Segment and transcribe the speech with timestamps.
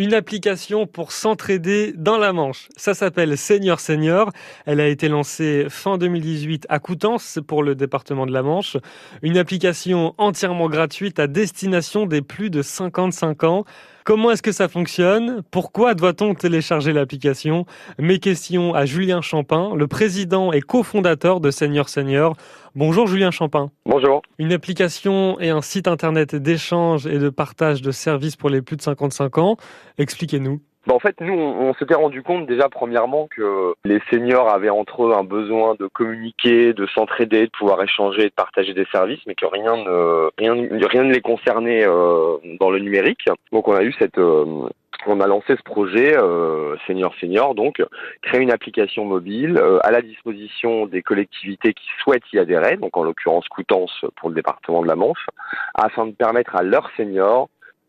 [0.00, 2.70] Une application pour s'entraider dans la Manche.
[2.74, 4.32] Ça s'appelle Senior Senior.
[4.64, 8.78] Elle a été lancée fin 2018 à Coutances pour le département de la Manche.
[9.20, 13.64] Une application entièrement gratuite à destination des plus de 55 ans.
[14.04, 15.42] Comment est-ce que ça fonctionne?
[15.50, 17.66] Pourquoi doit-on télécharger l'application?
[17.98, 22.34] Mes questions à Julien Champin, le président et cofondateur de Senior Senior.
[22.74, 23.70] Bonjour Julien Champin.
[23.84, 24.22] Bonjour.
[24.38, 28.76] Une application et un site internet d'échange et de partage de services pour les plus
[28.76, 29.56] de 55 ans.
[29.98, 30.60] Expliquez-nous.
[30.86, 35.04] Bah, en fait, nous, on, s'était rendu compte déjà premièrement que les seniors avaient entre
[35.04, 39.34] eux un besoin de communiquer, de s'entraider, de pouvoir échanger, de partager des services, mais
[39.34, 40.54] que rien ne rien,
[40.88, 43.26] rien ne les concernait euh, dans le numérique.
[43.52, 44.68] Donc, on a eu cette euh,
[45.06, 47.82] on a lancé ce projet euh, Senior Senior, donc
[48.22, 52.96] créer une application mobile euh, à la disposition des collectivités qui souhaitent y adhérer, donc
[52.96, 55.26] en l'occurrence Coutances pour le département de la Manche,
[55.74, 57.48] afin de permettre à leurs seniors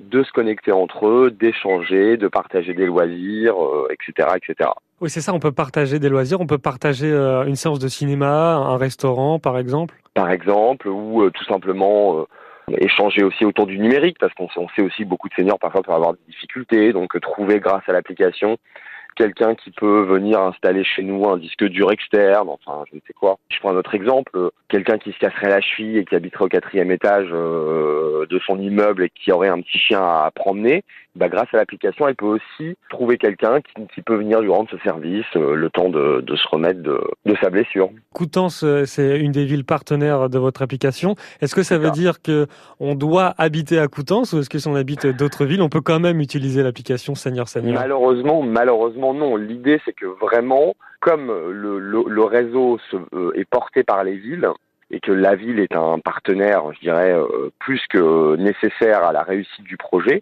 [0.10, 3.56] de se connecter entre eux, d'échanger, de partager des loisirs,
[3.90, 4.70] etc., euh, etc.
[5.00, 7.88] Oui, c'est ça, on peut partager des loisirs, on peut partager euh, une séance de
[7.88, 9.96] cinéma, un restaurant, par exemple.
[10.14, 12.26] Par exemple, ou euh, tout simplement
[12.80, 16.14] échanger aussi autour du numérique, parce qu'on sait aussi beaucoup de seniors parfois peuvent avoir
[16.14, 18.58] des difficultés, donc trouver grâce à l'application
[19.16, 23.14] quelqu'un qui peut venir installer chez nous un disque dur externe, enfin je ne sais
[23.14, 23.38] quoi.
[23.50, 26.50] Je prends un autre exemple, quelqu'un qui se casserait la cheville et qui habiterait au
[26.50, 30.84] quatrième étage euh, de son immeuble et qui aurait un petit chien à promener,
[31.16, 34.78] bah, grâce à l'application, elle peut aussi trouver quelqu'un qui, peut venir lui rendre ce
[34.78, 37.02] service euh, le temps de, se remettre de,
[37.42, 37.90] sa blessure.
[38.14, 41.16] Coutances, euh, c'est une des villes partenaires de votre application.
[41.42, 42.48] Est-ce que ça veut dire que
[42.80, 45.82] on doit habiter à Coutances ou est-ce que si on habite d'autres villes, on peut
[45.82, 47.80] quand même utiliser l'application Seigneur Seigneur?
[47.80, 49.36] Malheureusement, malheureusement non.
[49.36, 52.80] L'idée, c'est que vraiment, comme le, le, réseau
[53.14, 54.50] euh, est porté par les villes,
[54.92, 57.16] et que la ville est un partenaire, je dirais,
[57.60, 60.22] plus que nécessaire à la réussite du projet,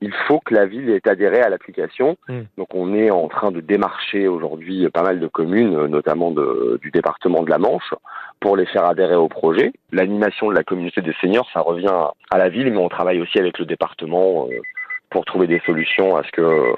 [0.00, 2.16] il faut que la ville ait adhéré à l'application.
[2.28, 2.42] Hmm.
[2.58, 7.42] Donc on est en train de démarcher aujourd'hui pas mal de communes, notamment du département
[7.42, 7.94] de la Manche,
[8.40, 9.72] pour les faire adhérer au projet.
[9.92, 13.38] L'animation de la communauté des seniors, ça revient à la ville, mais on travaille aussi
[13.38, 14.60] avec le département euh,
[15.14, 16.74] pour trouver des solutions à ce que euh,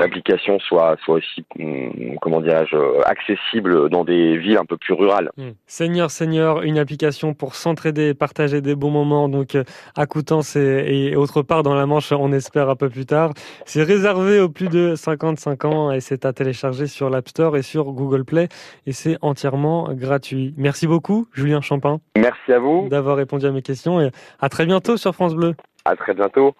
[0.00, 5.30] l'application soit soit aussi hum, comment dirais-je accessible dans des villes un peu plus rurales.
[5.36, 5.50] Mmh.
[5.66, 9.64] Seigneur Seigneur, une application pour s'entraider et partager des bons moments donc euh,
[9.94, 13.32] à Coutances et, et, autre part dans la Manche, on espère un peu plus tard.
[13.66, 17.62] C'est réservé aux plus de 55 ans et c'est à télécharger sur l'App Store et
[17.62, 18.48] sur Google Play
[18.86, 20.54] et c'est entièrement gratuit.
[20.56, 22.00] Merci beaucoup Julien Champin.
[22.16, 25.54] Merci à vous d'avoir répondu à mes questions et à très bientôt sur France Bleu.
[25.84, 26.54] À très bientôt.